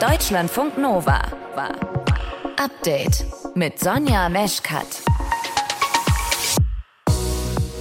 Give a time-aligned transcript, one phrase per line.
[0.00, 1.20] Deutschlandfunk Nova
[1.54, 1.74] war
[2.56, 4.86] Update mit Sonja Meschkat.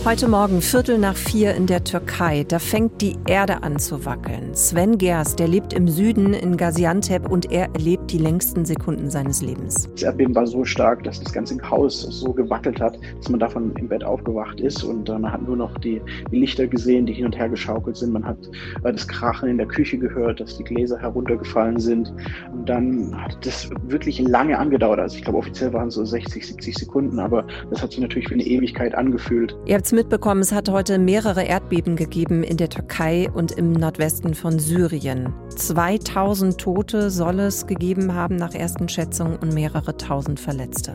[0.09, 2.43] Heute Morgen Viertel nach vier in der Türkei.
[2.43, 4.55] Da fängt die Erde an zu wackeln.
[4.55, 9.43] Sven Gers, der lebt im Süden in Gaziantep und er erlebt die längsten Sekunden seines
[9.43, 9.87] Lebens.
[9.91, 13.71] Das Erdbeben war so stark, dass das ganze Haus so gewackelt hat, dass man davon
[13.75, 17.13] im Bett aufgewacht ist und äh, man hat nur noch die, die, Lichter gesehen, die
[17.13, 18.11] hin und her geschaukelt sind.
[18.11, 18.37] Man hat
[18.83, 22.11] äh, das Krachen in der Küche gehört, dass die Gläser heruntergefallen sind.
[22.51, 24.99] Und dann hat das wirklich lange angedauert.
[24.99, 28.27] Also ich glaube, offiziell waren es so 60, 70 Sekunden, aber das hat sich natürlich
[28.27, 29.55] für eine Ewigkeit angefühlt.
[29.67, 34.33] Ihr habt mitbekommen, es hat heute mehrere Erdbeben gegeben in der Türkei und im Nordwesten
[34.33, 35.33] von Syrien.
[35.53, 40.93] 2000 Tote soll es gegeben haben nach ersten Schätzungen und mehrere tausend Verletzte.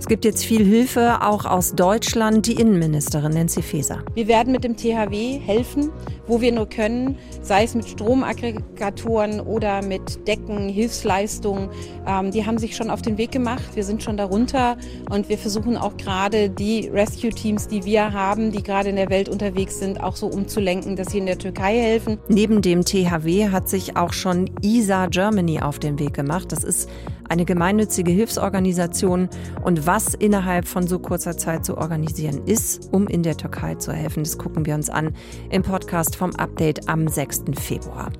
[0.00, 2.46] Es gibt jetzt viel Hilfe, auch aus Deutschland.
[2.46, 4.02] Die Innenministerin Nancy Faeser.
[4.14, 5.90] Wir werden mit dem THW helfen,
[6.26, 11.68] wo wir nur können, sei es mit Stromaggregatoren oder mit Decken, Hilfsleistungen.
[12.06, 13.62] Ähm, die haben sich schon auf den Weg gemacht.
[13.74, 14.78] Wir sind schon darunter
[15.10, 19.28] und wir versuchen auch gerade die Rescue-Teams, die wir haben, die gerade in der Welt
[19.28, 22.18] unterwegs sind, auch so umzulenken, dass sie in der Türkei helfen.
[22.26, 26.52] Neben dem THW hat sich auch schon ISA Germany auf den Weg gemacht.
[26.52, 26.88] Das ist
[27.30, 29.28] eine gemeinnützige Hilfsorganisation
[29.62, 33.92] und was innerhalb von so kurzer Zeit zu organisieren ist, um in der Türkei zu
[33.92, 35.14] helfen, das gucken wir uns an
[35.50, 37.44] im Podcast vom Update am 6.
[37.58, 38.12] Februar.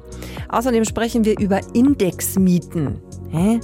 [0.49, 3.01] Außerdem sprechen wir über Indexmieten.
[3.31, 3.61] Hä?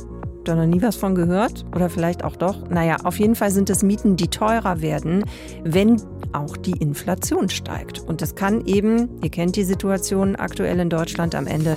[0.47, 1.65] da noch nie was von gehört?
[1.75, 2.69] Oder vielleicht auch doch?
[2.69, 5.25] Naja, auf jeden Fall sind es Mieten, die teurer werden,
[5.65, 6.01] wenn
[6.33, 8.01] auch die Inflation steigt.
[8.01, 11.77] Und das kann eben, ihr kennt die Situation aktuell in Deutschland am Ende,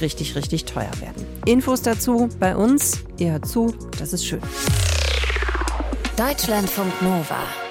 [0.00, 1.26] richtig, richtig teuer werden.
[1.44, 3.04] Infos dazu bei uns.
[3.18, 4.40] Ihr hört zu, das ist schön.
[6.16, 7.65] Deutschlandfunk Nova.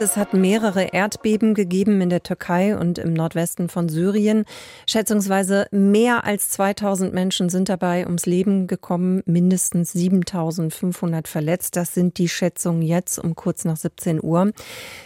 [0.00, 4.44] Es hat mehrere Erdbeben gegeben in der Türkei und im Nordwesten von Syrien.
[4.88, 11.76] Schätzungsweise mehr als 2000 Menschen sind dabei ums Leben gekommen, mindestens 7500 verletzt.
[11.76, 14.50] Das sind die Schätzungen jetzt um kurz nach 17 Uhr.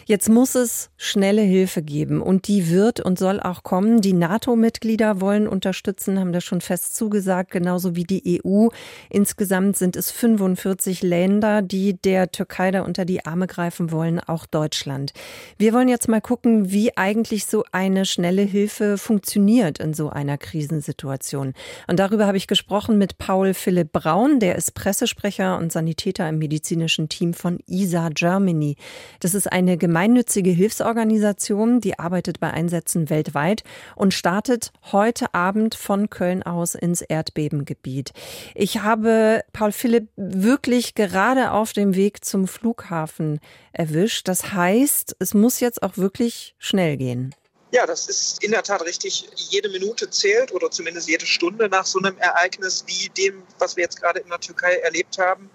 [0.06, 4.00] Jetzt muss es schnelle Hilfe geben und die wird und soll auch kommen.
[4.00, 8.68] Die NATO-Mitglieder wollen unterstützen, haben das schon fest zugesagt, genauso wie die EU.
[9.10, 14.46] Insgesamt sind es 45 Länder, die der Türkei da unter die Arme greifen wollen, auch
[14.46, 14.77] Deutschland.
[14.78, 15.12] Deutschland.
[15.56, 20.38] Wir wollen jetzt mal gucken, wie eigentlich so eine schnelle Hilfe funktioniert in so einer
[20.38, 21.54] Krisensituation.
[21.88, 26.38] Und darüber habe ich gesprochen mit Paul Philipp Braun, der ist Pressesprecher und Sanitäter im
[26.38, 28.76] medizinischen Team von ISA Germany.
[29.18, 33.64] Das ist eine gemeinnützige Hilfsorganisation, die arbeitet bei Einsätzen weltweit
[33.96, 38.12] und startet heute Abend von Köln aus ins Erdbebengebiet.
[38.54, 43.40] Ich habe Paul Philipp wirklich gerade auf dem Weg zum Flughafen
[43.72, 44.28] erwischt.
[44.28, 47.34] Das heißt, es muss jetzt auch wirklich schnell gehen.
[47.70, 49.28] Ja, das ist in der Tat richtig.
[49.34, 53.84] Jede Minute zählt oder zumindest jede Stunde nach so einem Ereignis wie dem, was wir
[53.84, 55.50] jetzt gerade in der Türkei erlebt haben.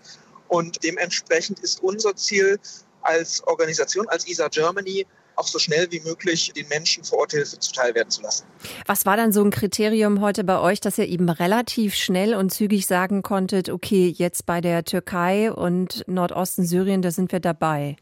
[0.47, 2.59] Und dementsprechend ist unser Ziel
[3.01, 7.57] als Organisation, als ISA Germany, auch so schnell wie möglich den Menschen vor Ort Hilfe
[7.59, 8.45] zuteil werden zu lassen.
[8.85, 12.51] Was war dann so ein Kriterium heute bei euch, dass ihr eben relativ schnell und
[12.53, 17.95] zügig sagen konntet, okay, jetzt bei der Türkei und Nordosten Syrien, da sind wir dabei?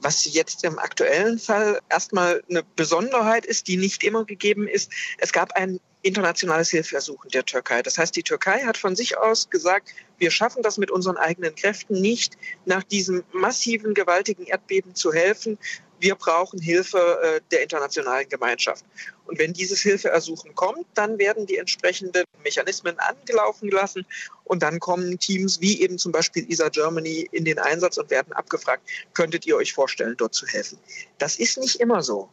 [0.00, 5.32] Was jetzt im aktuellen Fall erstmal eine Besonderheit ist, die nicht immer gegeben ist, es
[5.32, 7.82] gab ein internationales Hilfsersuchen der Türkei.
[7.82, 11.54] Das heißt, die Türkei hat von sich aus gesagt, wir schaffen das mit unseren eigenen
[11.54, 15.58] Kräften nicht, nach diesem massiven, gewaltigen Erdbeben zu helfen
[15.98, 18.84] wir brauchen Hilfe äh, der internationalen Gemeinschaft.
[19.26, 24.06] Und wenn dieses Hilfeersuchen kommt, dann werden die entsprechenden Mechanismen angelaufen gelassen
[24.44, 28.32] und dann kommen Teams wie eben zum Beispiel ISA Germany in den Einsatz und werden
[28.32, 30.78] abgefragt, könntet ihr euch vorstellen, dort zu helfen.
[31.18, 32.28] Das ist nicht immer so.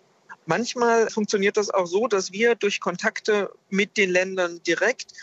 [0.45, 5.13] Manchmal funktioniert das auch so, dass wir durch Kontakte mit den Ländern direkt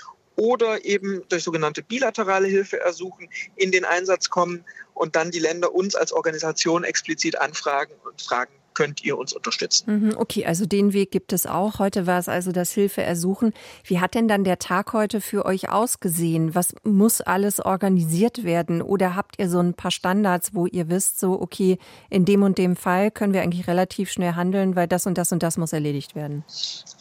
[0.41, 4.65] oder eben durch sogenannte bilaterale Hilfeersuchen in den Einsatz kommen
[4.95, 10.09] und dann die Länder uns als Organisation explizit anfragen und fragen, könnt ihr uns unterstützen.
[10.09, 11.79] Mhm, okay, also den Weg gibt es auch.
[11.79, 13.53] Heute war es also das Hilfeersuchen.
[13.85, 16.55] Wie hat denn dann der Tag heute für euch ausgesehen?
[16.55, 18.83] Was muss alles organisiert werden?
[18.83, 21.79] Oder habt ihr so ein paar Standards, wo ihr wisst, so, okay,
[22.09, 25.33] in dem und dem Fall können wir eigentlich relativ schnell handeln, weil das und das
[25.33, 26.45] und das muss erledigt werden?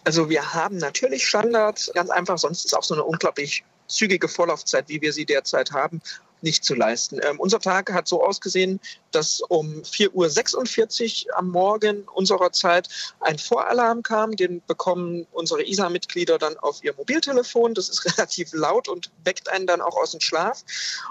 [0.04, 4.88] Also wir haben natürlich Standards, ganz einfach, sonst ist auch so eine unglaublich zügige Vorlaufzeit,
[4.88, 6.02] wie wir sie derzeit haben,
[6.42, 7.20] nicht zu leisten.
[7.24, 8.80] Ähm, unser Tag hat so ausgesehen,
[9.12, 12.90] dass um 4.46 Uhr am Morgen unserer Zeit
[13.20, 14.36] ein Voralarm kam.
[14.36, 17.74] Den bekommen unsere ISA-Mitglieder dann auf ihr Mobiltelefon.
[17.74, 20.64] Das ist relativ laut und weckt einen dann auch aus dem Schlaf.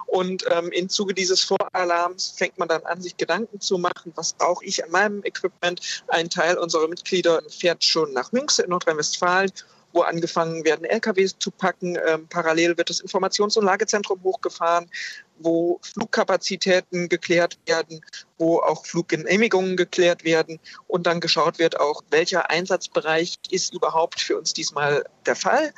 [0.07, 4.33] Und ähm, im Zuge dieses Voralarms fängt man dann an, sich Gedanken zu machen, was
[4.33, 6.03] brauche ich an meinem Equipment.
[6.09, 9.53] Ein Teil unserer Mitglieder fährt schon nach Münster in Nordrhein-Westfalen
[9.93, 11.99] wo angefangen werden, LKWs zu packen.
[12.06, 14.90] Ähm, parallel wird das Informations- und Lagezentrum hochgefahren,
[15.38, 18.05] wo Flugkapazitäten geklärt werden,
[18.38, 24.37] wo auch Fluggenehmigungen geklärt werden und dann geschaut wird auch, welcher Einsatzbereich ist überhaupt für
[24.37, 25.73] uns diesmal der Fall,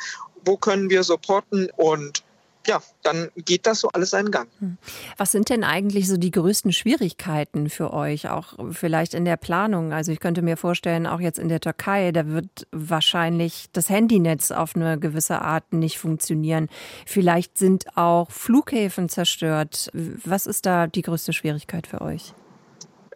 [0.45, 2.23] wo können wir supporten und
[2.67, 4.49] ja, dann geht das so alles seinen Gang.
[4.59, 4.77] Hm.
[5.17, 9.93] Was sind denn eigentlich so die größten Schwierigkeiten für euch, auch vielleicht in der Planung?
[9.93, 14.51] Also ich könnte mir vorstellen, auch jetzt in der Türkei, da wird wahrscheinlich das Handynetz
[14.51, 16.69] auf eine gewisse Art nicht funktionieren.
[17.07, 19.91] Vielleicht sind auch Flughäfen zerstört.
[19.93, 22.35] Was ist da die größte Schwierigkeit für euch?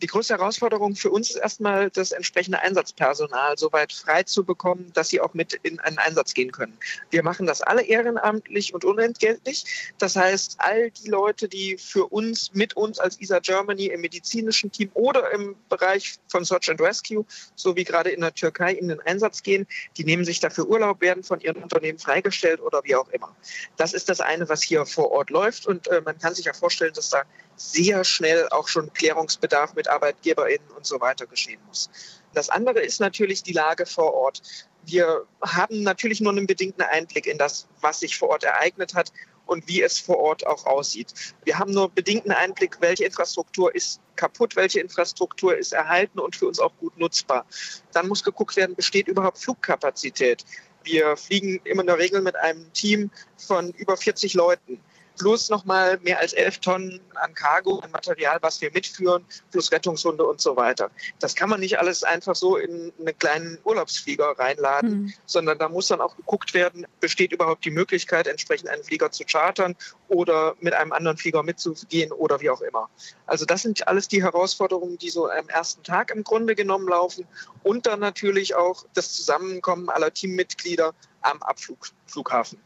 [0.05, 4.91] Die größte Herausforderung für uns ist erstmal, das entsprechende Einsatzpersonal so weit frei zu bekommen,
[4.93, 6.77] dass sie auch mit in einen Einsatz gehen können.
[7.09, 9.65] Wir machen das alle ehrenamtlich und unentgeltlich.
[9.97, 14.71] Das heißt, all die Leute, die für uns, mit uns als ISA Germany im medizinischen
[14.71, 17.25] Team oder im Bereich von Search and Rescue,
[17.57, 19.67] so wie gerade in der Türkei, in den Einsatz gehen,
[19.97, 23.35] die nehmen sich dafür Urlaub, werden von ihren Unternehmen freigestellt oder wie auch immer.
[23.79, 25.67] Das ist das eine, was hier vor Ort läuft.
[25.67, 27.23] Und äh, man kann sich ja vorstellen, dass da
[27.57, 31.91] sehr schnell auch schon Klärungsbedarf mit ArbeitgeberInnen und so weiter geschehen muss.
[32.33, 34.43] Das andere ist natürlich die Lage vor Ort.
[34.85, 39.13] Wir haben natürlich nur einen bedingten Einblick in das, was sich vor Ort ereignet hat
[39.47, 41.15] und wie es vor Ort auch aussieht.
[41.45, 46.47] Wir haben nur bedingten Einblick, welche Infrastruktur ist kaputt, welche Infrastruktur ist erhalten und für
[46.47, 47.47] uns auch gut nutzbar.
[47.93, 50.45] Dann muss geguckt werden, besteht überhaupt Flugkapazität.
[50.83, 54.81] Wir fliegen immer in der Regel mit einem Team von über 40 Leuten
[55.19, 60.25] plus nochmal mehr als elf Tonnen an Cargo, an Material, was wir mitführen, plus Rettungshunde
[60.25, 60.91] und so weiter.
[61.21, 65.15] Das kann man nicht alles einfach so in einen kleinen Urlaubsflieger reinladen, mhm.
[65.27, 69.25] sondern da muss dann auch geguckt werden, besteht überhaupt die Möglichkeit, entsprechend einen Flieger zu
[69.25, 69.77] chartern
[70.09, 72.89] oder mit einem anderen Flieger mitzugehen oder wie auch immer.
[73.27, 77.27] Also das sind alles die Herausforderungen, die so am ersten Tag im Grunde genommen laufen
[77.63, 82.59] und dann natürlich auch das Zusammenkommen aller Teammitglieder am Abflughafen.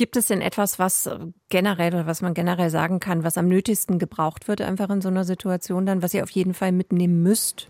[0.00, 1.18] Gibt es denn etwas, was äh,
[1.50, 5.08] generell oder was man generell sagen kann, was am nötigsten gebraucht wird, einfach in so
[5.08, 7.68] einer Situation dann, was ihr auf jeden Fall mitnehmen müsst?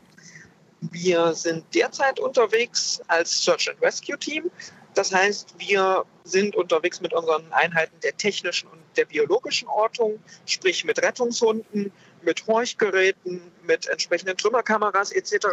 [0.81, 4.49] Wir sind derzeit unterwegs als Search and Rescue Team.
[4.95, 10.85] Das heißt, wir sind unterwegs mit unseren Einheiten der technischen und der biologischen Ortung, sprich
[10.85, 11.91] mit Rettungshunden,
[12.23, 15.49] mit Horchgeräten, mit entsprechenden Trümmerkameras etc.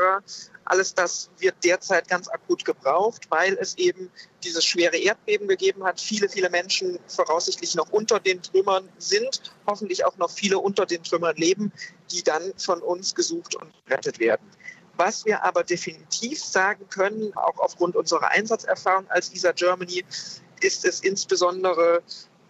[0.69, 4.11] Alles das wird derzeit ganz akut gebraucht, weil es eben
[4.43, 6.01] dieses schwere Erdbeben gegeben hat.
[6.01, 11.03] Viele, viele Menschen voraussichtlich noch unter den Trümmern sind, hoffentlich auch noch viele unter den
[11.03, 11.71] Trümmern leben,
[12.11, 14.45] die dann von uns gesucht und gerettet werden.
[14.97, 20.03] Was wir aber definitiv sagen können, auch aufgrund unserer Einsatzerfahrung als ESA Germany,
[20.59, 22.03] ist es insbesondere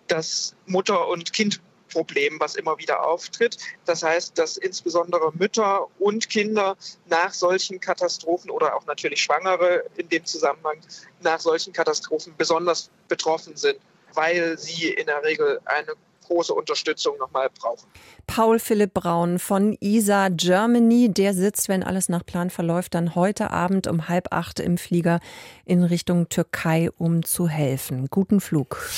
[0.07, 3.57] das Mutter- und Kind Problem, was immer wieder auftritt.
[3.85, 10.09] Das heißt, dass insbesondere Mütter und Kinder nach solchen Katastrophen oder auch natürlich Schwangere in
[10.09, 10.77] dem Zusammenhang
[11.21, 13.79] nach solchen Katastrophen besonders betroffen sind,
[14.13, 15.93] weil sie in der Regel eine
[16.27, 17.87] große Unterstützung nochmal brauchen.
[18.27, 23.51] Paul Philipp Braun von ISA Germany, der sitzt, wenn alles nach Plan verläuft, dann heute
[23.51, 25.19] Abend um halb acht im Flieger
[25.65, 28.07] in Richtung Türkei, um zu helfen.
[28.09, 28.89] Guten Flug.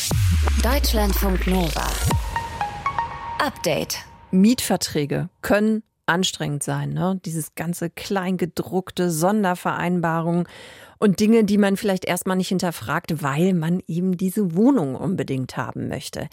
[0.64, 1.88] Deutschlandfunk Nova.
[3.40, 4.00] Update.
[4.32, 6.90] Mietverträge können anstrengend sein.
[6.90, 7.22] Ne?
[7.24, 10.46] Dieses ganze kleingedruckte Sondervereinbarungen
[10.98, 15.88] und Dinge, die man vielleicht erstmal nicht hinterfragt, weil man eben diese Wohnung unbedingt haben
[15.88, 16.28] möchte.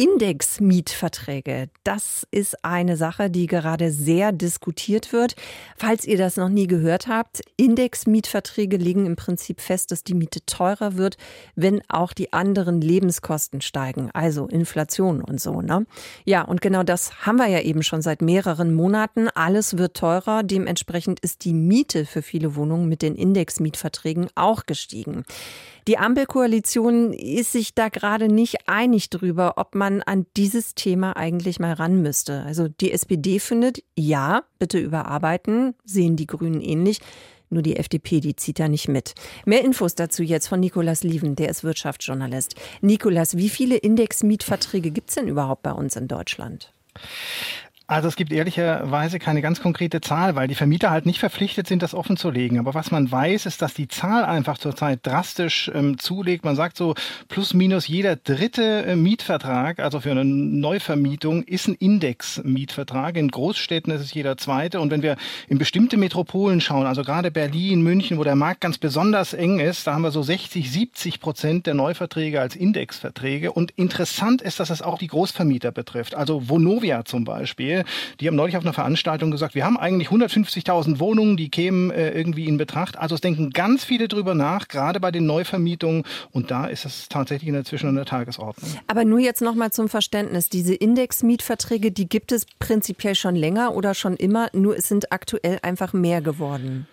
[0.00, 5.34] Indexmietverträge, das ist eine Sache, die gerade sehr diskutiert wird.
[5.76, 10.46] Falls ihr das noch nie gehört habt, Indexmietverträge legen im Prinzip fest, dass die Miete
[10.46, 11.16] teurer wird,
[11.56, 15.62] wenn auch die anderen Lebenskosten steigen, also Inflation und so.
[15.62, 15.84] Ne?
[16.24, 19.26] Ja, und genau das haben wir ja eben schon seit mehreren Monaten.
[19.34, 25.24] Alles wird teurer, dementsprechend ist die Miete für viele Wohnungen mit den Indexmietverträgen auch gestiegen.
[25.88, 31.60] Die Ampelkoalition ist sich da gerade nicht einig drüber, ob man an dieses Thema eigentlich
[31.60, 32.42] mal ran müsste.
[32.42, 37.00] Also die SPD findet, ja, bitte überarbeiten, sehen die Grünen ähnlich.
[37.48, 39.14] Nur die FDP, die zieht da nicht mit.
[39.46, 42.54] Mehr Infos dazu jetzt von Nikolas Lieven, der ist Wirtschaftsjournalist.
[42.82, 46.70] Nikolas, wie viele Indexmietverträge gibt es denn überhaupt bei uns in Deutschland?
[47.90, 51.82] Also es gibt ehrlicherweise keine ganz konkrete Zahl, weil die Vermieter halt nicht verpflichtet sind,
[51.82, 52.58] das offen zu legen.
[52.58, 56.44] Aber was man weiß, ist, dass die Zahl einfach zurzeit drastisch ähm, zulegt.
[56.44, 56.94] Man sagt so,
[57.28, 63.16] plus minus jeder dritte äh, Mietvertrag, also für eine Neuvermietung, ist ein Index-Mietvertrag.
[63.16, 64.80] In Großstädten ist es jeder zweite.
[64.80, 65.16] Und wenn wir
[65.48, 69.86] in bestimmte Metropolen schauen, also gerade Berlin, München, wo der Markt ganz besonders eng ist,
[69.86, 73.50] da haben wir so 60, 70 Prozent der Neuverträge als Indexverträge.
[73.50, 76.14] Und interessant ist, dass das auch die Großvermieter betrifft.
[76.14, 80.08] Also Vonovia zum Beispiel Partei, die haben neulich auf einer Veranstaltung gesagt, wir haben eigentlich
[80.08, 82.98] 150.000 Wohnungen, die kämen äh, irgendwie in Betracht.
[82.98, 86.04] Also es denken ganz viele drüber nach, gerade bei den Neuvermietungen.
[86.32, 88.70] Und da ist es tatsächlich inzwischen an der Tagesordnung.
[88.86, 90.48] Aber nur jetzt nochmal zum Verständnis.
[90.48, 95.58] Diese Indexmietverträge, die gibt es prinzipiell schon länger oder schon immer, nur es sind aktuell
[95.62, 96.86] einfach mehr geworden.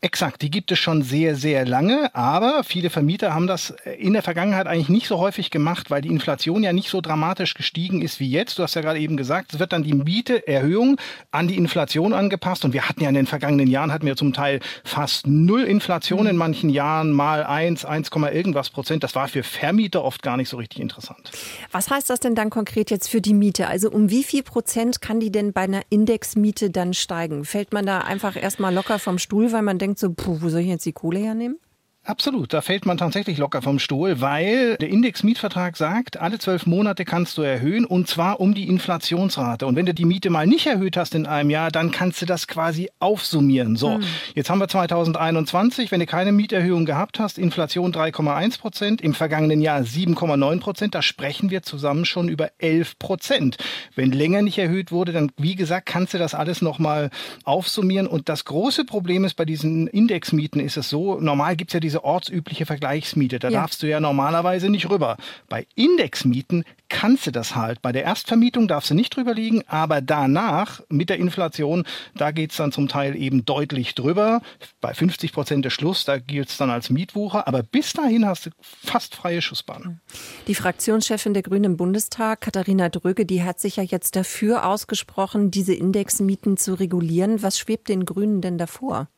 [0.00, 4.22] Exakt, die gibt es schon sehr, sehr lange, aber viele Vermieter haben das in der
[4.22, 8.20] Vergangenheit eigentlich nicht so häufig gemacht, weil die Inflation ja nicht so dramatisch gestiegen ist
[8.20, 8.58] wie jetzt.
[8.58, 10.96] Du hast ja gerade eben gesagt, es wird dann die Mieteerhöhung
[11.30, 14.32] an die Inflation angepasst und wir hatten ja in den vergangenen Jahren hatten wir zum
[14.32, 19.02] Teil fast null Inflation in manchen Jahren, mal eins, 1, irgendwas Prozent.
[19.02, 21.30] Das war für Vermieter oft gar nicht so richtig interessant.
[21.72, 23.68] Was heißt das denn dann konkret jetzt für die Miete?
[23.68, 27.44] Also um wie viel Prozent kann die denn bei einer Indexmiete dann steigen?
[27.44, 30.60] Fällt man da einfach erstmal locker vom Stuhl, weil man denkt so, puh, wo soll
[30.60, 31.58] ich jetzt die Kohle hernehmen?
[32.02, 37.04] Absolut, da fällt man tatsächlich locker vom Stuhl, weil der Indexmietvertrag sagt, alle zwölf Monate
[37.04, 39.66] kannst du erhöhen und zwar um die Inflationsrate.
[39.66, 42.26] Und wenn du die Miete mal nicht erhöht hast in einem Jahr, dann kannst du
[42.26, 43.76] das quasi aufsummieren.
[43.76, 44.04] So, hm.
[44.34, 49.60] jetzt haben wir 2021, wenn du keine Mieterhöhung gehabt hast, Inflation 3,1 Prozent, im vergangenen
[49.60, 53.58] Jahr 7,9 Prozent, da sprechen wir zusammen schon über 11 Prozent.
[53.94, 57.10] Wenn länger nicht erhöht wurde, dann, wie gesagt, kannst du das alles nochmal
[57.44, 58.06] aufsummieren.
[58.06, 61.80] Und das große Problem ist bei diesen Indexmieten ist es so, normal gibt es ja
[61.80, 63.38] die diese ortsübliche Vergleichsmiete.
[63.38, 63.60] Da ja.
[63.60, 65.16] darfst du ja normalerweise nicht rüber.
[65.48, 67.82] Bei Indexmieten kannst du das halt.
[67.82, 71.84] Bei der Erstvermietung darfst du nicht drüber liegen, aber danach mit der Inflation,
[72.16, 74.40] da geht es dann zum Teil eben deutlich drüber.
[74.80, 78.46] Bei 50 Prozent des Schluss, da gilt es dann als Mietwucher, aber bis dahin hast
[78.46, 80.00] du fast freie Schussbahn.
[80.46, 85.50] Die Fraktionschefin der Grünen im Bundestag, Katharina Dröge, die hat sich ja jetzt dafür ausgesprochen,
[85.50, 87.42] diese Indexmieten zu regulieren.
[87.42, 89.08] Was schwebt den Grünen denn davor?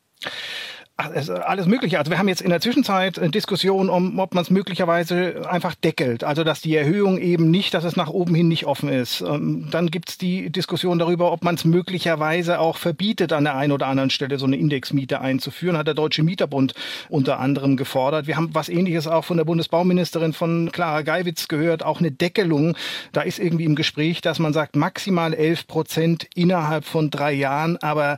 [1.11, 1.99] Alles Mögliche.
[1.99, 5.75] Also wir haben jetzt in der Zwischenzeit eine Diskussion um, ob man es möglicherweise einfach
[5.75, 6.25] deckelt.
[6.25, 9.21] Also dass die Erhöhung eben nicht, dass es nach oben hin nicht offen ist.
[9.21, 13.57] Ähm, dann gibt es die Diskussion darüber, ob man es möglicherweise auch verbietet, an der
[13.57, 15.77] einen oder anderen Stelle so eine Indexmiete einzuführen.
[15.77, 16.75] Hat der Deutsche Mieterbund
[17.09, 18.27] unter anderem gefordert.
[18.27, 22.77] Wir haben was ähnliches auch von der Bundesbauministerin von Clara Geiwitz gehört, auch eine Deckelung.
[23.13, 27.77] Da ist irgendwie im Gespräch, dass man sagt, maximal 11 Prozent innerhalb von drei Jahren.
[27.79, 28.17] Aber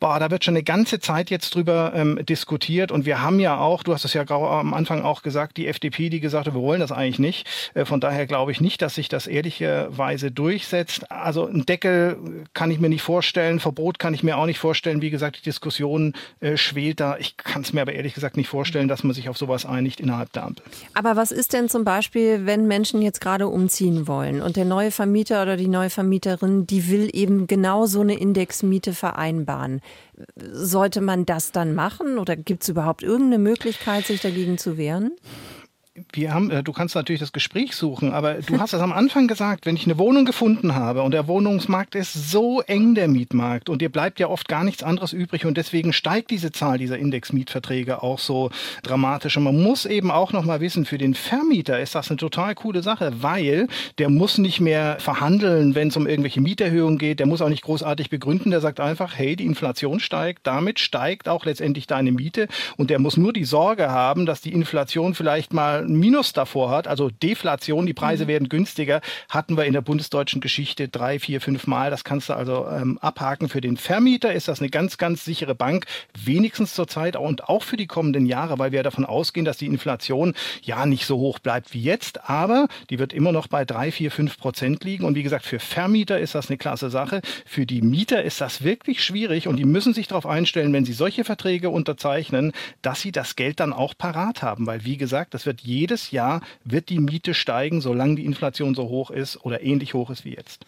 [0.00, 3.58] Boah, da wird schon eine ganze Zeit jetzt drüber ähm, diskutiert und wir haben ja
[3.58, 6.62] auch, du hast es ja am Anfang auch gesagt, die FDP, die gesagt hat, wir
[6.62, 7.46] wollen das eigentlich nicht.
[7.74, 11.12] Äh, von daher glaube ich nicht, dass sich das ehrlicherweise durchsetzt.
[11.12, 12.16] Also ein Deckel
[12.54, 15.02] kann ich mir nicht vorstellen, Verbot kann ich mir auch nicht vorstellen.
[15.02, 17.18] Wie gesagt, die Diskussion äh, schwelt da.
[17.18, 20.00] Ich kann es mir aber ehrlich gesagt nicht vorstellen, dass man sich auf sowas einigt
[20.00, 20.64] innerhalb der Ampel.
[20.94, 24.92] Aber was ist denn zum Beispiel, wenn Menschen jetzt gerade umziehen wollen und der neue
[24.92, 29.82] Vermieter oder die neue Vermieterin, die will eben genau so eine Indexmiete vereinbaren?
[30.36, 35.12] Sollte man das dann machen oder gibt es überhaupt irgendeine Möglichkeit, sich dagegen zu wehren?
[36.12, 39.26] Wir haben, äh, du kannst natürlich das Gespräch suchen, aber du hast es am Anfang
[39.26, 43.68] gesagt, wenn ich eine Wohnung gefunden habe und der Wohnungsmarkt ist so eng, der Mietmarkt,
[43.68, 46.98] und dir bleibt ja oft gar nichts anderes übrig und deswegen steigt diese Zahl dieser
[46.98, 48.50] Indexmietverträge auch so
[48.82, 49.36] dramatisch.
[49.36, 52.54] Und man muss eben auch noch mal wissen, für den Vermieter ist das eine total
[52.54, 53.66] coole Sache, weil
[53.98, 57.62] der muss nicht mehr verhandeln, wenn es um irgendwelche Mieterhöhungen geht, der muss auch nicht
[57.62, 62.46] großartig begründen, der sagt einfach, hey, die Inflation steigt, damit steigt auch letztendlich deine Miete.
[62.76, 66.86] Und der muss nur die Sorge haben, dass die Inflation vielleicht mal Minus davor hat,
[66.86, 68.28] also Deflation, die Preise mhm.
[68.28, 71.90] werden günstiger, hatten wir in der bundesdeutschen Geschichte drei, vier, fünf Mal.
[71.90, 73.48] Das kannst du also ähm, abhaken.
[73.48, 75.86] Für den Vermieter ist das eine ganz, ganz sichere Bank,
[76.24, 79.66] wenigstens zur Zeit und auch für die kommenden Jahre, weil wir davon ausgehen, dass die
[79.66, 83.92] Inflation ja nicht so hoch bleibt wie jetzt, aber die wird immer noch bei drei,
[83.92, 85.04] vier, fünf Prozent liegen.
[85.04, 87.20] Und wie gesagt, für Vermieter ist das eine klasse Sache.
[87.46, 90.92] Für die Mieter ist das wirklich schwierig und die müssen sich darauf einstellen, wenn sie
[90.92, 95.46] solche Verträge unterzeichnen, dass sie das Geld dann auch parat haben, weil wie gesagt, das
[95.46, 99.94] wird jedes Jahr wird die Miete steigen, solange die Inflation so hoch ist oder ähnlich
[99.94, 100.64] hoch ist wie jetzt.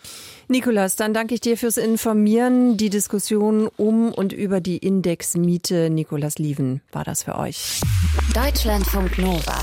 [0.48, 2.76] Nikolas, dann danke ich dir fürs Informieren.
[2.76, 5.90] Die Diskussion um und über die Indexmiete.
[5.90, 7.80] Nikolas Lieven war das für euch.
[8.34, 9.60] Deutschlandfunk Nova.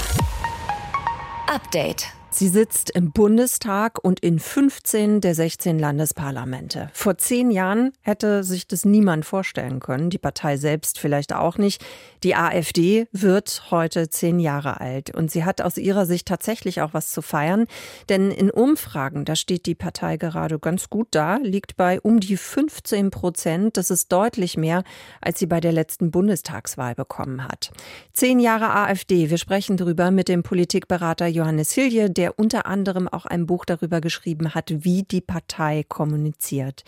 [1.48, 2.19] Update.
[2.32, 6.92] Sie sitzt im Bundestag und in 15 der 16 Landesparlamente.
[6.94, 11.84] Vor zehn Jahren hätte sich das niemand vorstellen können, die Partei selbst vielleicht auch nicht.
[12.24, 16.94] Die AfD wird heute zehn Jahre alt und sie hat aus ihrer Sicht tatsächlich auch
[16.94, 17.66] was zu feiern,
[18.10, 22.38] denn in Umfragen, da steht die Partei gerade ganz gut da, liegt bei um die
[22.38, 23.76] 15 Prozent.
[23.76, 24.84] Das ist deutlich mehr,
[25.20, 27.72] als sie bei der letzten Bundestagswahl bekommen hat.
[28.14, 29.32] Zehn Jahre AfD.
[29.32, 34.02] Wir sprechen darüber mit dem Politikberater Johannes Hilje, der unter anderem auch ein Buch darüber
[34.02, 36.84] geschrieben hat, wie die Partei kommuniziert.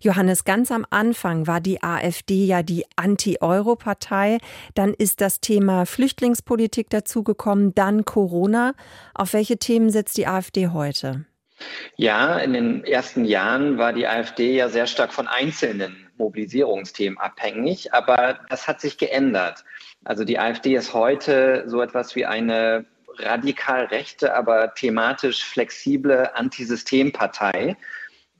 [0.00, 4.38] Johannes, ganz am Anfang war die AfD ja die Anti-Euro-Partei.
[4.74, 8.74] Dann ist das Thema Flüchtlingspolitik dazugekommen, dann Corona.
[9.12, 11.24] Auf welche Themen setzt die AfD heute?
[11.96, 17.92] Ja, in den ersten Jahren war die AfD ja sehr stark von einzelnen Mobilisierungsthemen abhängig,
[17.92, 19.64] aber das hat sich geändert.
[20.04, 22.84] Also die AfD ist heute so etwas wie eine
[23.18, 27.76] radikal rechte, aber thematisch flexible Antisystempartei,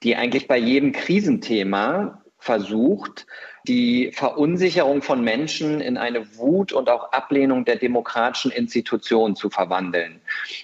[0.02, 3.26] die eigentlich bei jedem Krisenthema versucht,
[3.66, 10.20] die Verunsicherung von Menschen in eine Wut und auch Ablehnung der demokratischen Institutionen zu verwandeln.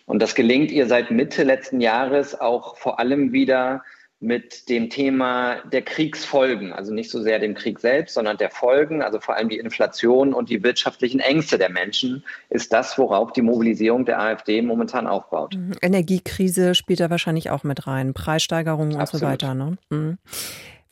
[0.06, 3.82] Und das gelingt ihr seit Mitte letzten Jahres auch vor allem wieder
[4.22, 9.02] mit dem Thema der Kriegsfolgen, also nicht so sehr dem Krieg selbst, sondern der Folgen,
[9.02, 13.42] also vor allem die Inflation und die wirtschaftlichen Ängste der Menschen, ist das, worauf die
[13.42, 15.56] Mobilisierung der AfD momentan aufbaut.
[15.56, 15.72] Mhm.
[15.82, 19.54] Energiekrise spielt da wahrscheinlich auch mit rein, Preissteigerungen und so weiter.
[19.54, 19.76] Ne?
[19.90, 20.18] Mhm.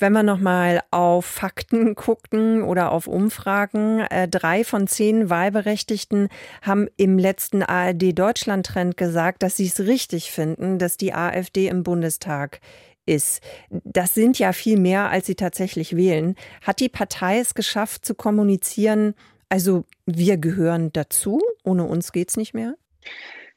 [0.00, 6.30] Wenn wir nochmal auf Fakten gucken oder auf Umfragen, äh, drei von zehn Wahlberechtigten
[6.62, 12.60] haben im letzten ARD-Deutschland-Trend gesagt, dass sie es richtig finden, dass die AfD im Bundestag
[13.06, 13.42] ist.
[13.70, 16.36] Das sind ja viel mehr, als sie tatsächlich wählen.
[16.62, 19.14] Hat die Partei es geschafft zu kommunizieren,
[19.48, 22.76] also wir gehören dazu, ohne uns geht es nicht mehr?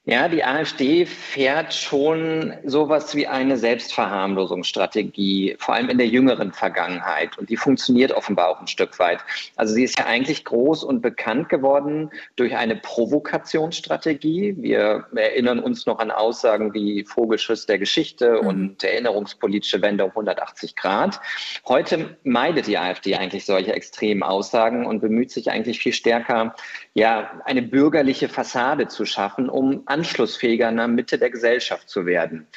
[0.05, 7.37] Ja, die AfD fährt schon sowas wie eine Selbstverharmlosungsstrategie, vor allem in der jüngeren Vergangenheit.
[7.37, 9.19] Und die funktioniert offenbar auch ein Stück weit.
[9.55, 14.57] Also sie ist ja eigentlich groß und bekannt geworden durch eine Provokationsstrategie.
[14.59, 18.47] Wir erinnern uns noch an Aussagen wie Vogelschiss der Geschichte mhm.
[18.47, 21.21] und erinnerungspolitische Wende um 180 Grad.
[21.65, 26.55] Heute meidet die AfD eigentlich solche extremen Aussagen und bemüht sich eigentlich viel stärker,
[26.95, 32.47] ja, eine bürgerliche Fassade zu schaffen, um anschlussfähiger in der Mitte der Gesellschaft zu werden.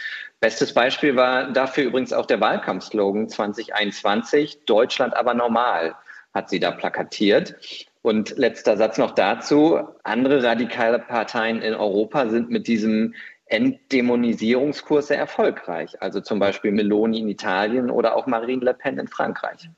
[0.41, 5.95] Bestes Beispiel war dafür übrigens auch der Wahlkampfslogan 2021, Deutschland aber normal,
[6.35, 7.57] hat sie da plakatiert.
[8.03, 9.81] Und letzter Satz noch dazu.
[10.05, 13.15] Andere radikale Parteien in Europa sind mit diesem
[13.49, 16.03] Entdämonisierungskurs sehr erfolgreich.
[16.03, 19.71] Also zum Beispiel Meloni in Italien oder auch Marine Le Pen in Frankreich.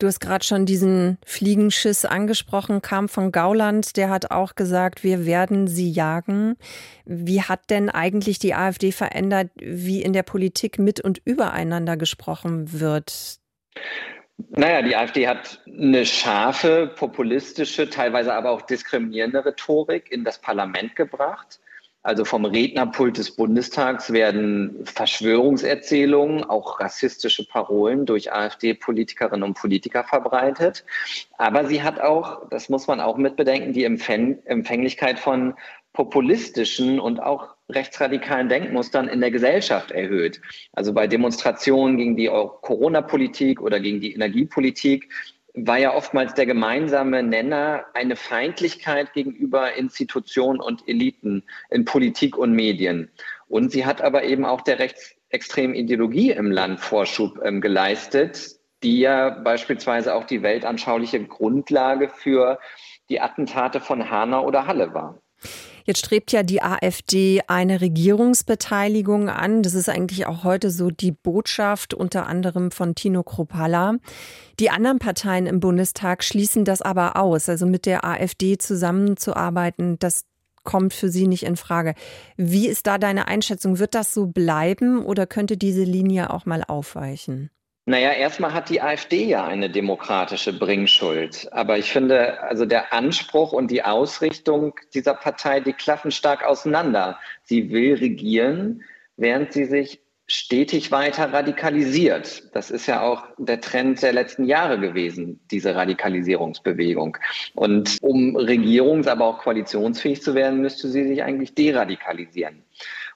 [0.00, 3.96] Du hast gerade schon diesen Fliegenschiss angesprochen, kam von Gauland.
[3.96, 6.56] Der hat auch gesagt, wir werden sie jagen.
[7.04, 12.80] Wie hat denn eigentlich die AfD verändert, wie in der Politik mit und übereinander gesprochen
[12.80, 13.38] wird?
[14.50, 20.96] Naja, die AfD hat eine scharfe, populistische, teilweise aber auch diskriminierende Rhetorik in das Parlament
[20.96, 21.60] gebracht.
[22.04, 30.84] Also vom Rednerpult des Bundestags werden Verschwörungserzählungen, auch rassistische Parolen durch AfD-Politikerinnen und Politiker verbreitet.
[31.38, 35.54] Aber sie hat auch, das muss man auch mitbedenken, die Empfänglichkeit von
[35.92, 40.40] populistischen und auch rechtsradikalen Denkmustern in der Gesellschaft erhöht.
[40.72, 45.08] Also bei Demonstrationen gegen die Corona-Politik oder gegen die Energiepolitik
[45.54, 52.52] war ja oftmals der gemeinsame Nenner eine Feindlichkeit gegenüber Institutionen und Eliten in Politik und
[52.52, 53.10] Medien.
[53.48, 59.00] Und sie hat aber eben auch der rechtsextremen Ideologie im Land Vorschub ähm, geleistet, die
[59.00, 62.58] ja beispielsweise auch die weltanschauliche Grundlage für
[63.10, 65.20] die Attentate von Hanau oder Halle war.
[65.84, 69.62] Jetzt strebt ja die AfD eine Regierungsbeteiligung an.
[69.62, 73.96] Das ist eigentlich auch heute so die Botschaft unter anderem von Tino Kropala.
[74.58, 77.48] Die anderen Parteien im Bundestag schließen das aber aus.
[77.48, 80.24] Also mit der AfD zusammenzuarbeiten, das
[80.64, 81.94] kommt für sie nicht in Frage.
[82.36, 83.78] Wie ist da deine Einschätzung?
[83.78, 87.50] Wird das so bleiben oder könnte diese Linie auch mal aufweichen?
[87.84, 91.48] Naja, erstmal hat die AfD ja eine demokratische Bringschuld.
[91.52, 97.18] Aber ich finde, also der Anspruch und die Ausrichtung dieser Partei, die klaffen stark auseinander.
[97.42, 98.84] Sie will regieren,
[99.16, 102.54] während sie sich stetig weiter radikalisiert.
[102.54, 107.18] Das ist ja auch der Trend der letzten Jahre gewesen, diese Radikalisierungsbewegung.
[107.54, 112.62] Und um regierungs-, aber auch koalitionsfähig zu werden, müsste sie sich eigentlich deradikalisieren.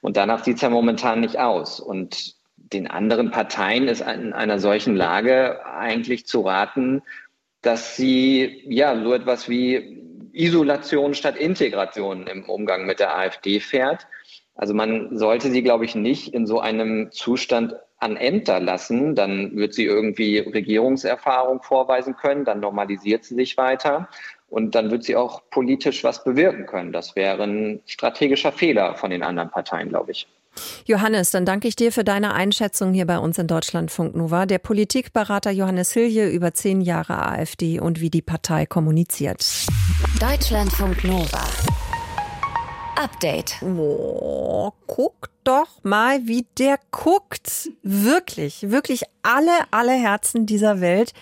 [0.01, 1.79] Und danach sieht es ja momentan nicht aus.
[1.79, 2.36] Und
[2.73, 7.01] den anderen Parteien ist in einer solchen Lage eigentlich zu raten,
[7.61, 10.03] dass sie ja so etwas wie
[10.33, 14.07] Isolation statt Integration im Umgang mit der AfD fährt.
[14.55, 19.15] Also man sollte sie, glaube ich, nicht in so einem Zustand an Ämter lassen.
[19.15, 24.09] Dann wird sie irgendwie Regierungserfahrung vorweisen können, dann normalisiert sie sich weiter
[24.49, 26.91] und dann wird sie auch politisch was bewirken können.
[26.91, 30.27] Das wäre ein strategischer Fehler von den anderen Parteien, glaube ich.
[30.85, 34.45] Johannes, dann danke ich dir für deine Einschätzung hier bei uns in Deutschlandfunk Nova.
[34.45, 39.45] Der Politikberater Johannes Hilje über zehn Jahre AfD und wie die Partei kommuniziert.
[40.19, 41.43] Deutschlandfunk Nova.
[42.95, 43.61] Update.
[43.61, 47.69] Oh, guck doch mal, wie der guckt.
[47.83, 51.13] Wirklich, wirklich alle, alle Herzen dieser Welt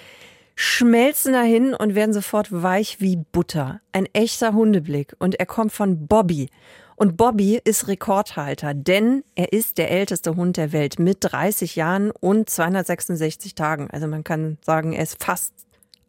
[0.56, 3.82] schmelzen dahin und werden sofort weich wie Butter.
[3.92, 5.16] Ein echter Hundeblick.
[5.20, 6.50] Und er kommt von Bobby.
[6.96, 12.12] Und Bobby ist Rekordhalter, denn er ist der älteste Hund der Welt mit 30 Jahren
[12.12, 13.90] und 266 Tagen.
[13.92, 15.54] Also man kann sagen, er ist fast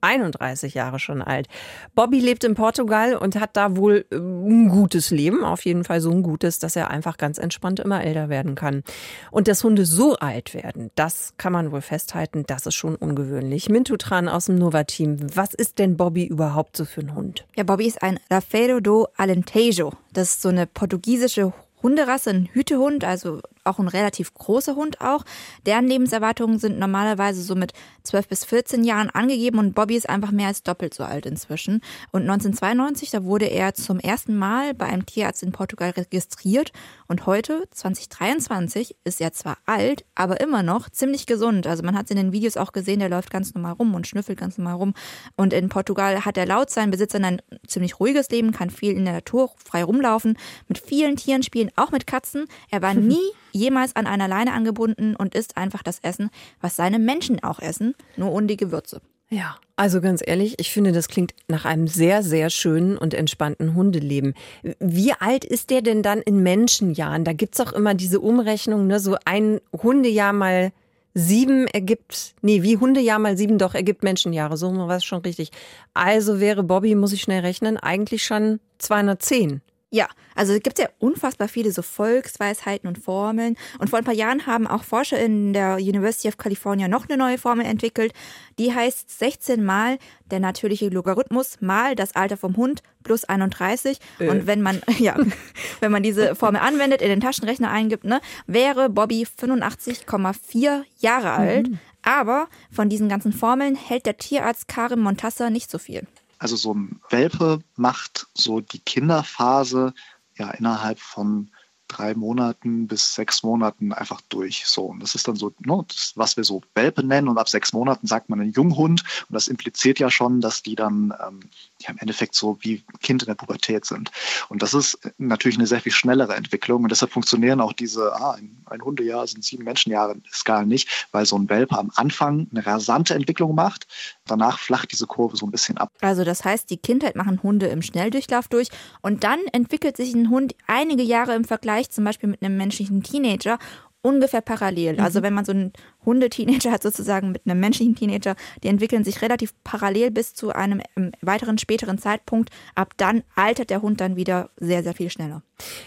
[0.07, 1.49] 31 Jahre schon alt.
[1.95, 6.01] Bobby lebt in Portugal und hat da wohl äh, ein gutes Leben, auf jeden Fall
[6.01, 8.85] so ein gutes, dass er einfach ganz entspannt immer älter werden kann.
[9.31, 13.69] Und dass Hunde so alt werden, das kann man wohl festhalten, das ist schon ungewöhnlich.
[13.69, 17.45] Mintutran aus dem Nova-Team, was ist denn Bobby überhaupt so für ein Hund?
[17.57, 19.92] Ja, Bobby ist ein Rafeiro do Alentejo.
[20.12, 25.25] Das ist so eine portugiesische Hunderasse, ein Hütehund, also auch ein relativ großer Hund auch.
[25.67, 27.73] Deren Lebenserwartungen sind normalerweise so mit
[28.05, 31.83] 12 bis 14 Jahren angegeben und Bobby ist einfach mehr als doppelt so alt inzwischen.
[32.12, 36.73] Und 1992, da wurde er zum ersten Mal bei einem Tierarzt in Portugal registriert
[37.09, 41.67] und heute, 2023, ist er zwar alt, aber immer noch ziemlich gesund.
[41.67, 44.07] Also man hat es in den Videos auch gesehen, der läuft ganz normal rum und
[44.07, 44.95] schnüffelt ganz normal rum.
[45.37, 49.05] Und in Portugal hat er laut seinen Besitzern ein ziemlich ruhiges Leben, kann viel in
[49.05, 52.46] der Natur frei rumlaufen, mit vielen Tieren spielen, auch mit Katzen.
[52.70, 56.98] Er war nie jemals an einer Leine angebunden und isst einfach das Essen, was seine
[56.98, 59.00] Menschen auch essen, nur ohne die Gewürze.
[59.29, 63.74] Ja, also ganz ehrlich, ich finde, das klingt nach einem sehr, sehr schönen und entspannten
[63.74, 64.35] Hundeleben.
[64.79, 67.24] Wie alt ist der denn dann in Menschenjahren?
[67.24, 69.00] Da gibt's auch immer diese Umrechnung, ne?
[69.00, 70.72] so ein Hundejahr mal
[71.12, 75.50] sieben ergibt, nee, wie Hundejahr mal sieben doch ergibt Menschenjahre, so war es schon richtig.
[75.94, 79.62] Also wäre Bobby, muss ich schnell rechnen, eigentlich schon 210.
[79.97, 83.57] Ja, also es gibt ja unfassbar viele so Volksweisheiten und Formeln.
[83.79, 87.17] Und vor ein paar Jahren haben auch Forscher in der University of California noch eine
[87.17, 88.13] neue Formel entwickelt.
[88.59, 89.97] Die heißt 16 mal
[90.31, 93.97] der natürliche Logarithmus mal das Alter vom Hund plus 31.
[94.19, 94.29] Äh.
[94.29, 95.17] Und wenn man, ja,
[95.81, 101.71] wenn man diese Formel anwendet, in den Taschenrechner eingibt, ne, wäre Bobby 85,4 Jahre alt.
[101.71, 101.79] Mhm.
[102.03, 106.07] Aber von diesen ganzen Formeln hält der Tierarzt Karim Montassa nicht so viel.
[106.38, 109.94] Also so ein Welpe macht so die Kinderphase
[110.37, 111.51] ja innerhalb von
[111.88, 114.66] drei Monaten bis sechs Monaten einfach durch.
[114.66, 117.29] So, und das ist dann so, ne, das, was wir so Welpe nennen.
[117.29, 119.03] Und ab sechs Monaten sagt man einen Junghund.
[119.29, 121.40] Und das impliziert ja schon, dass die dann ähm,
[121.83, 124.11] ja, im Endeffekt so wie Kind in der Pubertät sind.
[124.49, 126.83] Und das ist natürlich eine sehr viel schnellere Entwicklung.
[126.83, 131.27] Und deshalb funktionieren auch diese, ah, ein, ein Hundejahr sind sieben Menschenjahre Skalen nicht, weil
[131.27, 133.87] so ein Welpe am Anfang eine rasante Entwicklung macht.
[134.27, 135.93] Danach flacht diese Kurve so ein bisschen ab.
[136.01, 138.69] Also das heißt, die Kindheit machen Hunde im Schnelldurchlauf durch.
[139.03, 143.03] Und dann entwickelt sich ein Hund einige Jahre im Vergleich zum Beispiel mit einem menschlichen
[143.03, 143.59] Teenager
[144.07, 144.95] ungefähr parallel.
[144.95, 145.01] Mhm.
[145.01, 145.73] Also wenn man so einen
[146.05, 150.81] Hundeteenager hat sozusagen mit einem menschlichen Teenager, die entwickeln sich relativ parallel bis zu einem
[150.97, 152.51] ähm, weiteren späteren Zeitpunkt.
[152.77, 155.42] Ab dann altert der Hund dann wieder sehr, sehr viel schneller.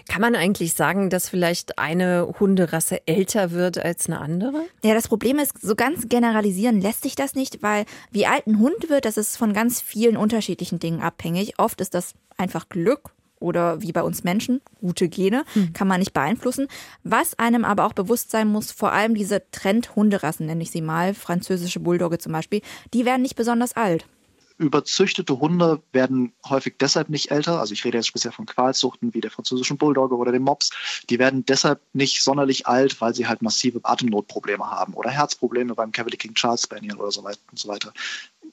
[0.09, 4.65] Kann man eigentlich sagen, dass vielleicht eine Hunderasse älter wird als eine andere?
[4.83, 8.59] Ja, das Problem ist, so ganz generalisieren lässt sich das nicht, weil wie alt ein
[8.59, 11.57] Hund wird, das ist von ganz vielen unterschiedlichen Dingen abhängig.
[11.57, 15.73] Oft ist das einfach Glück oder wie bei uns Menschen, gute Gene, hm.
[15.73, 16.67] kann man nicht beeinflussen.
[17.03, 21.13] Was einem aber auch bewusst sein muss, vor allem diese Trend-Hunderassen, nenne ich sie mal,
[21.13, 22.61] französische Bulldogge zum Beispiel,
[22.93, 24.05] die werden nicht besonders alt.
[24.59, 27.59] Überzüchtete Hunde werden häufig deshalb nicht älter.
[27.59, 30.71] Also ich rede jetzt speziell von Qualzuchten wie der französischen Bulldogge oder dem Mops.
[31.09, 35.91] Die werden deshalb nicht sonderlich alt, weil sie halt massive Atemnotprobleme haben oder Herzprobleme beim
[35.91, 37.93] Cavalier King Charles Spaniel oder so weiter.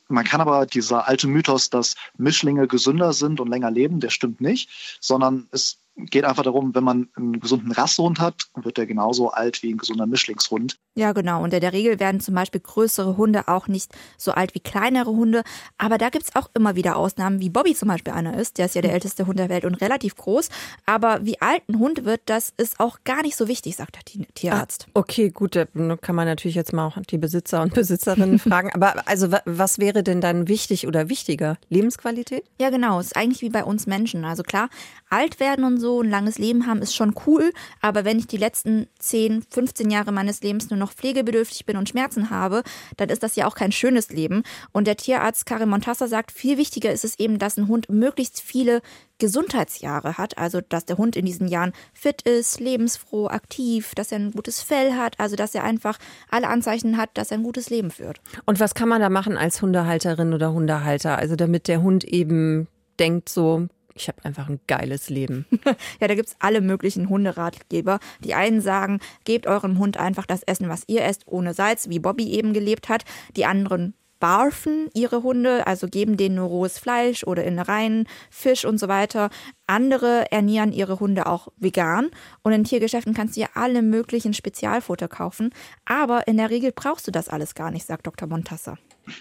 [0.09, 4.41] Man kann aber dieser alte Mythos, dass Mischlinge gesünder sind und länger leben, der stimmt
[4.41, 9.31] nicht, sondern es geht einfach darum, wenn man einen gesunden Rassehund hat, wird der genauso
[9.31, 10.77] alt wie ein gesunder Mischlingshund.
[10.95, 11.43] Ja, genau.
[11.43, 15.11] Und in der Regel werden zum Beispiel größere Hunde auch nicht so alt wie kleinere
[15.11, 15.43] Hunde.
[15.79, 18.59] Aber da gibt es auch immer wieder Ausnahmen, wie Bobby zum Beispiel einer ist.
[18.59, 20.49] Der ist ja der älteste Hund der Welt und relativ groß.
[20.85, 24.27] Aber wie alt ein Hund wird, das ist auch gar nicht so wichtig, sagt der
[24.35, 24.87] Tierarzt.
[24.89, 25.57] Ah, okay, gut.
[25.57, 25.65] Da
[26.01, 28.71] kann man natürlich jetzt mal auch die Besitzer und Besitzerinnen fragen.
[28.75, 31.57] Aber also was wäre denn dann wichtig oder wichtiger?
[31.69, 32.45] Lebensqualität?
[32.61, 33.01] Ja, genau.
[33.01, 34.25] Ist eigentlich wie bei uns Menschen.
[34.25, 34.69] Also klar,
[35.09, 37.53] alt werden und so ein langes Leben haben ist schon cool.
[37.81, 41.89] Aber wenn ich die letzten 10, 15 Jahre meines Lebens nur noch pflegebedürftig bin und
[41.89, 42.63] Schmerzen habe,
[42.97, 44.43] dann ist das ja auch kein schönes Leben.
[44.73, 48.41] Und der Tierarzt Karim Montassa sagt, viel wichtiger ist es eben, dass ein Hund möglichst
[48.41, 48.83] viele
[49.19, 54.19] Gesundheitsjahre hat, also dass der Hund in diesen Jahren fit ist, lebensfroh, aktiv, dass er
[54.19, 55.99] ein gutes Fell hat, also dass er einfach
[56.31, 58.21] alle Anzeichen hat, dass er ein gutes Leben führt.
[58.45, 62.69] Und was kann man da machen als Hundehalterin oder Hundehalter, also damit der Hund eben
[62.99, 65.47] denkt so, ich habe einfach ein geiles Leben.
[66.01, 67.99] ja, da gibt es alle möglichen Hunderatgeber.
[68.23, 71.99] Die einen sagen, gebt eurem Hund einfach das Essen, was ihr esst, ohne Salz, wie
[71.99, 73.05] Bobby eben gelebt hat.
[73.37, 78.79] Die anderen barfen ihre Hunde, also geben denen nur rohes Fleisch oder Innereien, Fisch und
[78.79, 79.31] so weiter.
[79.67, 82.11] Andere ernähren ihre Hunde auch vegan
[82.43, 85.51] und in Tiergeschäften kannst du ja alle möglichen Spezialfutter kaufen.
[85.85, 88.29] Aber in der Regel brauchst du das alles gar nicht, sagt Dr.
[88.29, 88.79] Montassa.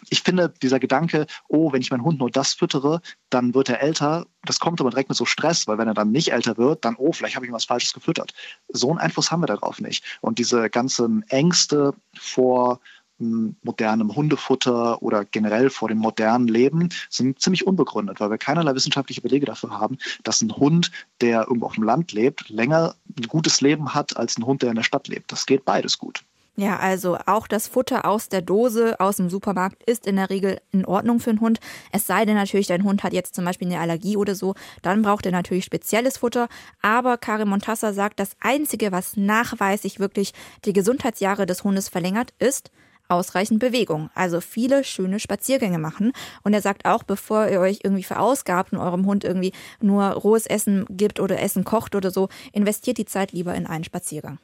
[0.09, 3.81] Ich finde, dieser Gedanke, oh, wenn ich meinen Hund nur das füttere, dann wird er
[3.81, 6.85] älter, das kommt aber direkt mit so Stress, weil wenn er dann nicht älter wird,
[6.85, 8.33] dann, oh, vielleicht habe ich ihm was Falsches gefüttert.
[8.69, 10.03] So einen Einfluss haben wir darauf nicht.
[10.21, 12.79] Und diese ganzen Ängste vor
[13.19, 18.75] hm, modernem Hundefutter oder generell vor dem modernen Leben sind ziemlich unbegründet, weil wir keinerlei
[18.75, 23.27] wissenschaftliche Belege dafür haben, dass ein Hund, der irgendwo auf dem Land lebt, länger ein
[23.27, 25.31] gutes Leben hat als ein Hund, der in der Stadt lebt.
[25.31, 26.23] Das geht beides gut.
[26.57, 30.61] Ja, also auch das Futter aus der Dose, aus dem Supermarkt ist in der Regel
[30.71, 31.59] in Ordnung für einen Hund.
[31.91, 35.01] Es sei denn natürlich, dein Hund hat jetzt zum Beispiel eine Allergie oder so, dann
[35.01, 36.47] braucht er natürlich spezielles Futter.
[36.81, 42.71] Aber Karin Montassa sagt, das Einzige, was nachweislich wirklich die Gesundheitsjahre des Hundes verlängert, ist,
[43.07, 46.11] ausreichend Bewegung, also viele schöne Spaziergänge machen.
[46.43, 50.45] Und er sagt auch, bevor ihr euch irgendwie verausgabt und eurem Hund irgendwie nur rohes
[50.45, 54.39] Essen gibt oder Essen kocht oder so, investiert die Zeit lieber in einen Spaziergang.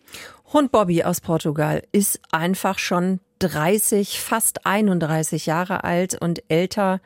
[0.53, 7.01] Hund Bobby aus Portugal ist einfach schon 30, fast 31 Jahre alt und älter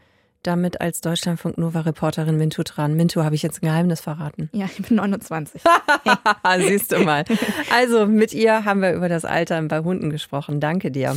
[0.48, 2.96] damit als Deutschlandfunk Nova Reporterin Mintu dran.
[2.96, 4.50] Mintu, habe ich jetzt ein Geheimnis verraten?
[4.54, 5.62] Ja, ich bin 29.
[6.60, 7.26] Siehst du mal.
[7.74, 10.60] Also mit ihr haben wir über das Alter bei Hunden gesprochen.
[10.60, 11.16] Danke dir.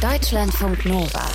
[0.00, 1.26] Deutschlandfunk Nova.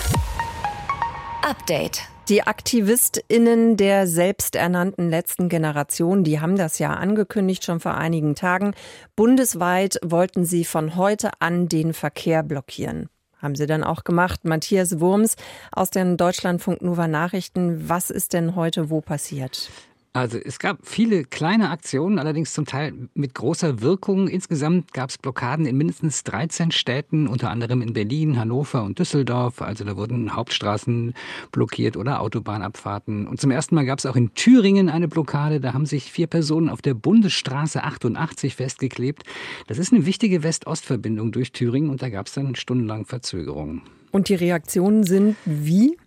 [1.42, 2.02] Update.
[2.30, 8.74] Die AktivistInnen der selbsternannten letzten Generation, die haben das ja angekündigt schon vor einigen Tagen.
[9.18, 13.10] Bundesweit wollten sie von heute an den Verkehr blockieren.
[13.44, 14.46] Haben sie dann auch gemacht.
[14.46, 15.36] Matthias Wurms
[15.74, 17.90] aus den Deutschlandfunk Nova Nachrichten.
[17.90, 19.70] Was ist denn heute wo passiert?
[20.16, 24.28] Also es gab viele kleine Aktionen, allerdings zum Teil mit großer Wirkung.
[24.28, 29.64] Insgesamt gab es Blockaden in mindestens 13 Städten, unter anderem in Berlin, Hannover und Düsseldorf.
[29.64, 31.16] Also da wurden Hauptstraßen
[31.52, 33.26] blockiert oder Autobahnabfahrten.
[33.26, 35.60] Und zum ersten Mal gab es auch in Thüringen eine Blockade.
[35.60, 39.24] Da haben sich vier Personen auf der Bundesstraße 88 festgeklebt.
[39.66, 43.82] Das ist eine wichtige West-Ost-Verbindung durch Thüringen und da gab es dann stundenlang Verzögerungen.
[44.12, 45.98] Und die Reaktionen sind wie?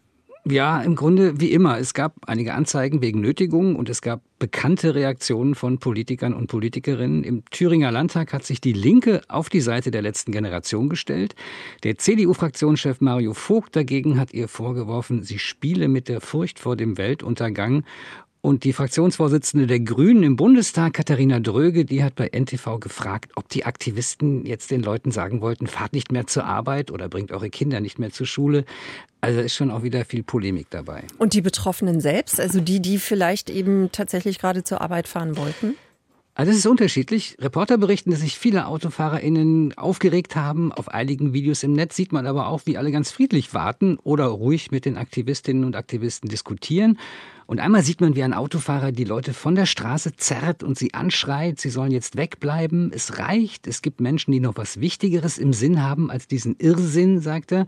[0.48, 1.76] Ja, im Grunde wie immer.
[1.80, 7.24] Es gab einige Anzeigen wegen Nötigung und es gab bekannte Reaktionen von Politikern und Politikerinnen.
[7.24, 11.34] Im Thüringer Landtag hat sich die Linke auf die Seite der letzten Generation gestellt.
[11.82, 16.96] Der CDU-Fraktionschef Mario Vogt dagegen hat ihr vorgeworfen, sie spiele mit der Furcht vor dem
[16.96, 17.82] Weltuntergang
[18.46, 23.48] und die Fraktionsvorsitzende der Grünen im Bundestag, Katharina Dröge, die hat bei NTV gefragt, ob
[23.48, 27.50] die Aktivisten jetzt den Leuten sagen wollten, fahrt nicht mehr zur Arbeit oder bringt eure
[27.50, 28.64] Kinder nicht mehr zur Schule.
[29.20, 31.02] Also ist schon auch wieder viel Polemik dabei.
[31.18, 35.74] Und die Betroffenen selbst, also die, die vielleicht eben tatsächlich gerade zur Arbeit fahren wollten?
[36.38, 37.34] Also es ist unterschiedlich.
[37.40, 40.70] Reporter berichten, dass sich viele AutofahrerInnen aufgeregt haben.
[40.70, 44.26] Auf einigen Videos im Netz sieht man aber auch, wie alle ganz friedlich warten oder
[44.26, 46.98] ruhig mit den Aktivistinnen und Aktivisten diskutieren.
[47.46, 50.92] Und einmal sieht man, wie ein Autofahrer die Leute von der Straße zerrt und sie
[50.92, 52.92] anschreit, sie sollen jetzt wegbleiben.
[52.92, 53.66] Es reicht.
[53.66, 57.66] Es gibt Menschen, die noch was Wichtigeres im Sinn haben als diesen Irrsinn, sagt er.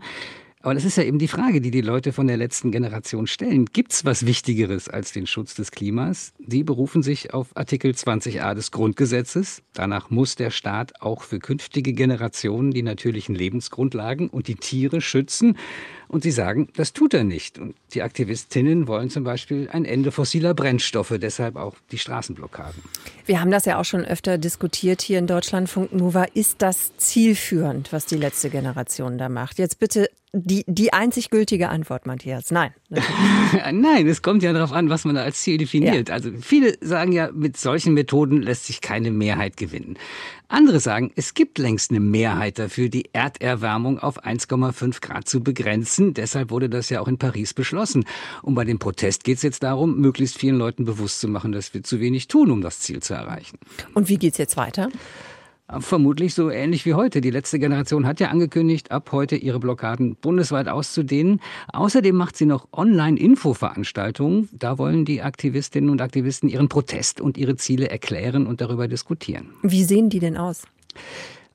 [0.61, 3.67] Aber das ist ja eben die Frage, die die Leute von der letzten Generation stellen.
[3.67, 6.33] Gibt es was Wichtigeres als den Schutz des Klimas?
[6.37, 9.61] Die berufen sich auf Artikel 20a des Grundgesetzes.
[9.71, 15.55] Danach muss der Staat auch für künftige Generationen die natürlichen Lebensgrundlagen und die Tiere schützen.
[16.09, 17.59] Und sie sagen, das tut er nicht.
[17.59, 22.81] Und die Aktivistinnen wollen zum Beispiel ein Ende fossiler Brennstoffe, deshalb auch die Straßenblockaden.
[23.27, 26.25] Wir haben das ja auch schon öfter diskutiert hier in Deutschlandfunk Nova.
[26.33, 29.59] Ist das zielführend, was die letzte Generation da macht?
[29.59, 32.51] Jetzt bitte die, die einzig gültige Antwort, Matthias.
[32.51, 32.71] Nein.
[33.71, 36.09] Nein, es kommt ja darauf an, was man da als Ziel definiert.
[36.09, 36.15] Ja.
[36.15, 39.97] Also viele sagen ja, mit solchen Methoden lässt sich keine Mehrheit gewinnen.
[40.47, 45.98] Andere sagen, es gibt längst eine Mehrheit dafür, die Erderwärmung auf 1,5 Grad zu begrenzen.
[45.99, 48.05] Deshalb wurde das ja auch in Paris beschlossen.
[48.41, 51.73] Und bei dem Protest geht es jetzt darum, möglichst vielen Leuten bewusst zu machen, dass
[51.73, 53.57] wir zu wenig tun, um das Ziel zu erreichen.
[53.93, 54.89] Und wie geht's jetzt weiter?
[55.77, 57.21] Vermutlich so ähnlich wie heute.
[57.21, 61.41] Die letzte Generation hat ja angekündigt, ab heute ihre Blockaden bundesweit auszudehnen.
[61.71, 64.49] Außerdem macht sie noch Online-Info-Veranstaltungen.
[64.51, 69.51] Da wollen die Aktivistinnen und Aktivisten ihren Protest und ihre Ziele erklären und darüber diskutieren.
[69.61, 70.63] Wie sehen die denn aus?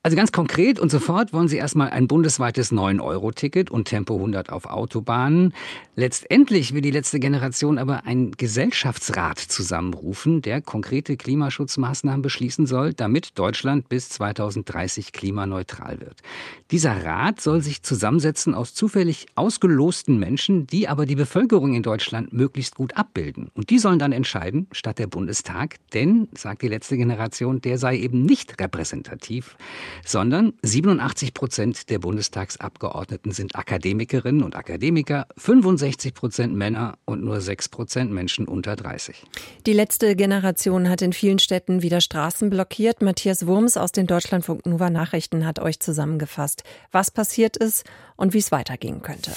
[0.05, 4.67] Also ganz konkret und sofort wollen Sie erstmal ein bundesweites 9-Euro-Ticket und Tempo 100 auf
[4.67, 5.51] Autobahnen.
[5.95, 13.39] Letztendlich will die letzte Generation aber einen Gesellschaftsrat zusammenrufen, der konkrete Klimaschutzmaßnahmen beschließen soll, damit
[13.39, 16.21] Deutschland bis 2030 klimaneutral wird.
[16.69, 22.31] Dieser Rat soll sich zusammensetzen aus zufällig ausgelosten Menschen, die aber die Bevölkerung in Deutschland
[22.31, 23.49] möglichst gut abbilden.
[23.55, 27.97] Und die sollen dann entscheiden, statt der Bundestag, denn, sagt die letzte Generation, der sei
[27.97, 29.57] eben nicht repräsentativ.
[30.03, 37.69] Sondern 87 Prozent der Bundestagsabgeordneten sind Akademikerinnen und Akademiker, 65 Prozent Männer und nur 6
[37.69, 39.23] Prozent Menschen unter 30.
[39.65, 43.01] Die letzte Generation hat in vielen Städten wieder Straßen blockiert.
[43.01, 47.83] Matthias Wurms aus den Deutschlandfunk Nova Nachrichten hat euch zusammengefasst, was passiert ist
[48.15, 49.31] und wie es weitergehen könnte.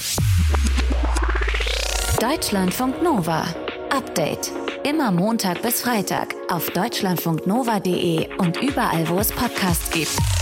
[2.20, 3.46] Deutschlandfunk Nova.
[3.90, 4.52] Update.
[4.84, 10.37] Immer Montag bis Freitag auf deutschlandfunknova.de und überall, wo es Podcasts gibt.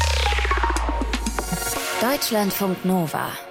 [2.00, 3.45] Deutschlandfunk Nova.